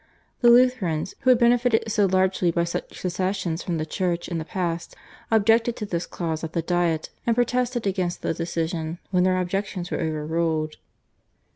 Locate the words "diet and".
6.63-7.35